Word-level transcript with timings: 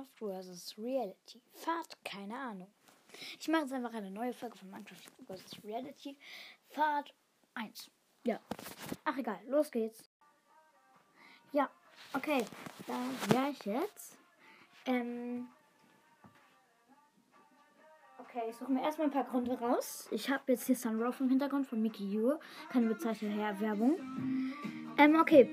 Minecraft 0.00 0.42
vs. 0.42 0.74
Reality. 0.78 1.40
Fahrt, 1.52 1.96
keine 2.04 2.36
Ahnung. 2.38 2.68
Ich 3.38 3.48
mache 3.48 3.62
jetzt 3.62 3.72
einfach 3.72 3.92
eine 3.92 4.10
neue 4.10 4.32
Folge 4.32 4.56
von 4.56 4.70
Minecraft 4.70 4.96
vs. 5.26 5.64
Reality. 5.64 6.16
Fahrt 6.68 7.12
1. 7.54 7.90
Ja. 8.24 8.38
Ach 9.04 9.16
egal, 9.16 9.40
los 9.46 9.70
geht's. 9.70 10.10
Ja, 11.52 11.68
okay. 12.12 12.44
Da 12.86 12.94
wäre 13.34 13.50
ich 13.50 13.64
jetzt. 13.64 14.16
Ähm. 14.86 15.48
Okay, 18.18 18.42
ich 18.48 18.56
suche 18.56 18.70
mir 18.70 18.82
erstmal 18.82 19.08
ein 19.08 19.12
paar 19.12 19.24
Gründe 19.24 19.58
raus. 19.58 20.08
Ich 20.12 20.30
habe 20.30 20.52
jetzt 20.52 20.66
hier 20.66 20.76
Sunrow 20.76 21.18
im 21.20 21.28
Hintergrund 21.30 21.66
von 21.66 21.82
Mickey 21.82 22.08
Yu. 22.08 22.38
Keine 22.68 22.86
bezeichnete 22.86 23.60
Werbung. 23.60 23.98
Ähm, 24.96 25.18
okay. 25.20 25.52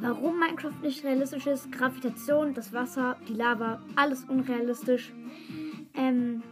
Warum 0.00 0.38
Minecraft 0.38 0.80
nicht 0.82 1.04
realistisch 1.04 1.46
ist, 1.48 1.72
Gravitation, 1.72 2.54
das 2.54 2.72
Wasser, 2.72 3.16
die 3.28 3.34
Lava, 3.34 3.82
alles 3.96 4.24
unrealistisch. 4.24 5.12
Ähm, 5.94 6.42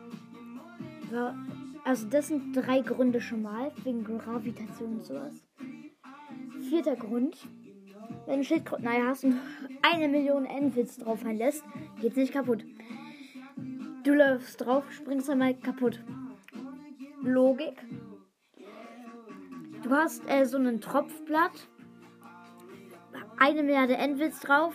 also 1.85 2.09
das 2.09 2.27
sind 2.27 2.57
drei 2.57 2.81
Gründe 2.81 3.21
schon 3.21 3.43
mal, 3.43 3.71
wegen 3.85 4.03
Gravitation 4.03 4.95
und 4.95 5.05
sowas. 5.05 5.35
Vierter 6.69 6.97
Grund, 6.97 7.47
wenn 8.27 8.39
du 8.39 8.45
Schildkröten 8.45 8.85
naja, 8.85 9.07
hast 9.07 9.23
und 9.23 9.37
eine 9.83 10.09
Million 10.09 10.45
Endwitz 10.45 10.97
drauf 10.97 11.25
einlässt, 11.25 11.65
geht's 12.01 12.17
nicht 12.17 12.33
kaputt. 12.33 12.65
Du 14.03 14.13
läufst 14.13 14.61
drauf, 14.61 14.91
springst 14.91 15.31
einmal 15.31 15.55
kaputt. 15.55 16.03
Logik. 17.23 17.77
Du 19.85 19.91
hast 19.91 20.29
äh, 20.29 20.45
so 20.45 20.59
ein 20.59 20.81
Tropfblatt 20.81 21.69
eine 23.39 23.63
Milliarde 23.63 23.97
Endwitz 23.97 24.41
drauf. 24.41 24.75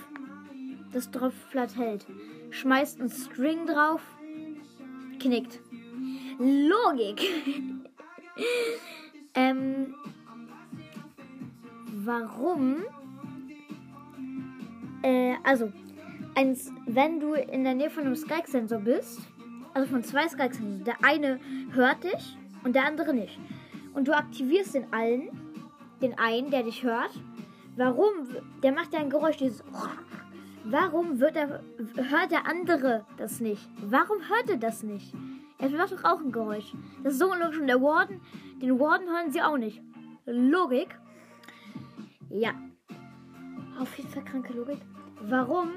Das 0.92 1.10
Tropfblatt 1.12 1.78
hält. 1.78 2.06
Schmeißt 2.50 3.00
einen 3.00 3.10
String 3.10 3.66
drauf. 3.66 4.02
Knickt. 5.20 5.60
Logik. 6.40 7.22
ähm. 9.36 9.94
Warum? 12.04 12.78
Äh, 15.04 15.36
also, 15.44 15.72
eins, 16.36 16.72
wenn 16.86 17.20
du 17.20 17.34
in 17.34 17.64
der 17.64 17.76
Nähe 17.76 17.90
von 17.90 18.04
einem 18.04 18.16
Skype-Sensor 18.16 18.80
bist, 18.80 19.20
also 19.74 19.90
von 19.90 20.04
zwei 20.04 20.28
Skype-Sensoren, 20.28 20.84
der 20.84 21.04
eine 21.04 21.40
hört 21.72 22.04
dich 22.04 22.38
und 22.64 22.76
der 22.76 22.86
andere 22.86 23.14
nicht. 23.14 23.40
Und 23.94 24.08
du 24.08 24.16
aktivierst 24.16 24.76
den 24.76 24.92
allen, 24.92 25.30
den 26.02 26.18
einen, 26.18 26.50
der 26.50 26.64
dich 26.64 26.84
hört, 26.84 27.12
Warum? 27.76 28.28
Der 28.64 28.72
macht 28.72 28.94
ja 28.94 29.00
ein 29.00 29.10
Geräusch, 29.10 29.38
dieses. 29.38 29.64
Warum 30.64 31.20
wird 31.20 31.36
er, 31.36 31.64
hört 31.96 32.32
der 32.32 32.46
andere 32.46 33.06
das 33.18 33.40
nicht? 33.40 33.68
Warum 33.82 34.20
hört 34.30 34.50
er 34.50 34.58
das 34.58 34.84
nicht? 34.84 35.14
Er 35.58 35.70
macht 35.70 35.92
doch 35.92 36.04
auch 36.04 36.20
ein 36.20 36.32
Geräusch. 36.32 36.74
Das 37.04 37.14
ist 37.14 37.20
so 37.20 37.34
logisch. 37.34 37.60
Und 37.60 37.68
der 37.68 37.82
Warden, 37.82 38.22
den 38.62 38.80
Warden 38.80 39.08
hören 39.08 39.32
sie 39.32 39.42
auch 39.42 39.58
nicht. 39.58 39.82
Logik. 40.26 40.98
Ja. 42.30 42.52
Auf 43.80 43.98
jeden 43.98 44.10
Fall 44.10 44.24
kranke 44.24 44.54
Logik. 44.54 44.80
Warum, 45.22 45.70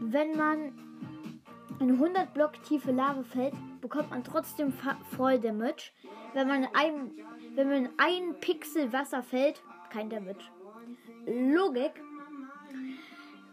wenn 0.00 0.36
man 0.36 0.72
in 1.80 1.92
100 1.92 2.34
Block 2.34 2.62
tiefe 2.62 2.92
Lava 2.92 3.22
fällt, 3.22 3.54
bekommt 3.80 4.10
man 4.10 4.24
trotzdem 4.24 4.72
Voll 5.16 5.38
Damage. 5.38 5.90
Wenn 6.34 6.48
man 6.48 6.68
ein, 6.74 7.12
wenn 7.54 7.68
man 7.68 7.88
ein 7.96 8.38
Pixel 8.40 8.92
Wasser 8.92 9.22
fällt, 9.22 9.62
kein 9.90 10.10
Damage. 10.10 10.44
Logik. 11.30 11.92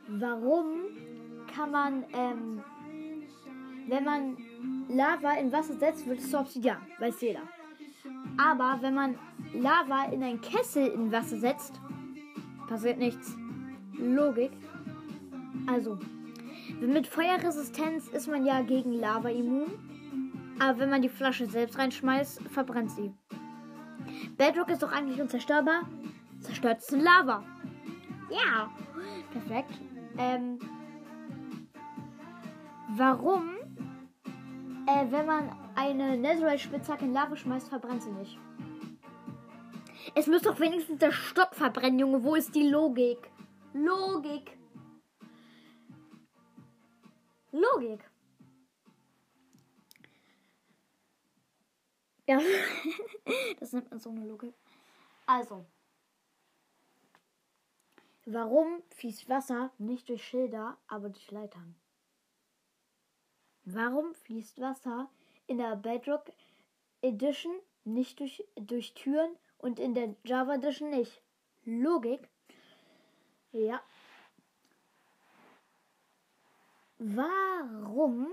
Warum 0.08 0.68
kann 1.54 1.72
man, 1.72 2.06
ähm, 2.14 2.64
wenn 3.88 4.04
man 4.04 4.38
Lava 4.90 5.34
in 5.34 5.52
Wasser 5.52 5.74
setzt, 5.74 6.08
wird 6.08 6.20
es 6.20 6.32
zu 6.32 6.40
Obsidian, 6.40 6.78
weiß 7.00 7.22
jeder. 7.22 7.42
Aber 8.38 8.78
wenn 8.82 8.96
man 8.96 9.16
Lava 9.54 10.06
in 10.12 10.24
einen 10.24 10.42
Kessel 10.42 10.88
in 10.88 11.12
Wasser 11.12 11.38
setzt, 11.38 11.80
passiert 12.68 12.98
nichts. 12.98 13.36
Logik. 13.98 14.52
Also, 15.68 16.00
mit 16.80 17.08
Feuerresistenz 17.08 18.08
ist 18.10 18.28
man 18.28 18.46
ja 18.46 18.62
gegen 18.62 18.94
Lava 18.94 19.30
immun. 19.30 19.72
Aber 20.60 20.80
wenn 20.80 20.90
man 20.90 21.02
die 21.02 21.10
Flasche 21.10 21.46
selbst 21.46 21.78
reinschmeißt, 21.78 22.42
verbrennt 22.50 22.92
sie. 22.92 23.14
Bedrock 24.38 24.70
ist 24.70 24.82
doch 24.82 24.92
eigentlich 24.92 25.22
unzerstörbar. 25.22 25.88
Zerstört 26.42 26.80
es 26.80 26.92
in 26.92 27.02
Lava. 27.02 27.44
Ja, 28.30 28.70
perfekt. 29.32 29.80
Ähm, 30.18 30.60
warum, 32.96 33.56
äh, 34.88 35.06
wenn 35.10 35.26
man 35.26 35.56
eine 35.76 36.18
Netherite-Spitzhacke 36.18 37.06
in 37.06 37.14
Lava 37.14 37.36
schmeißt, 37.36 37.70
verbrennt 37.70 38.04
sie 38.04 38.12
nicht? 38.12 38.38
Es 40.16 40.28
muss 40.28 40.42
doch 40.42 40.60
wenigstens 40.60 41.00
der 41.00 41.12
Stock 41.12 41.54
verbrennen, 41.54 42.00
Junge. 42.00 42.24
Wo 42.24 42.36
ist 42.36 42.56
die 42.56 42.68
Logik? 42.68 43.30
Logik. 43.74 44.58
Logik. 47.52 48.04
Ja, 52.28 52.40
das 53.60 53.72
nennt 53.72 53.90
man 53.90 54.00
so 54.00 54.10
eine 54.10 54.26
Logik. 54.26 54.54
Also. 55.26 55.66
Warum 58.30 58.84
fließt 58.90 59.30
Wasser 59.30 59.72
nicht 59.78 60.10
durch 60.10 60.22
Schilder, 60.22 60.76
aber 60.90 61.08
durch 61.08 61.32
Leitern? 61.32 61.76
Warum 63.64 64.14
fließt 64.16 64.60
Wasser 64.60 65.10
in 65.48 65.60
der 65.60 65.78
Bedrock 65.78 66.34
Edition 67.02 67.54
nicht 67.86 68.20
durch, 68.20 68.44
durch 68.58 68.94
Türen 68.96 69.34
und 69.60 69.80
in 69.80 69.94
der 69.94 70.14
Java 70.26 70.56
Edition 70.56 70.90
nicht? 70.90 71.22
Logik? 71.64 72.28
Ja. 73.54 73.82
Warum, 76.98 78.28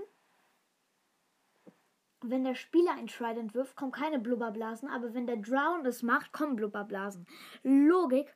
wenn 2.19 2.43
der 2.43 2.55
Spieler 2.55 2.95
ein 2.95 3.07
Trident 3.07 3.53
wirft, 3.53 3.77
kommen 3.77 3.93
keine 3.93 4.19
Blubberblasen, 4.19 4.89
aber 4.89 5.13
wenn 5.13 5.25
der 5.25 5.37
Drown 5.37 5.85
es 5.85 6.03
macht, 6.03 6.33
kommen 6.33 6.57
Blubberblasen? 6.57 7.25
Logik? 7.63 8.35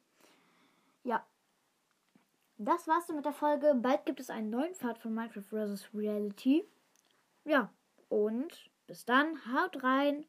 Ja, 1.03 1.25
das 2.59 2.87
war's 2.87 3.07
dann 3.07 3.15
mit 3.15 3.25
der 3.25 3.31
Folge. 3.31 3.73
Bald 3.73 4.05
gibt 4.05 4.19
es 4.19 4.29
einen 4.29 4.49
neuen 4.49 4.75
Pfad 4.75 4.99
von 4.99 5.13
Minecraft 5.13 5.41
vs. 5.41 5.89
Reality. 5.93 6.65
Ja, 7.45 7.71
und 8.09 8.69
bis 8.85 9.05
dann, 9.05 9.39
haut 9.53 9.81
rein, 9.81 10.25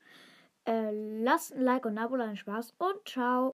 äh, 0.64 1.22
lasst 1.22 1.52
ein 1.52 1.62
Like 1.62 1.84
und 1.84 1.98
ein 1.98 2.04
Abo, 2.04 2.14
einen 2.14 2.36
Spaß 2.36 2.74
und 2.78 3.08
ciao. 3.08 3.48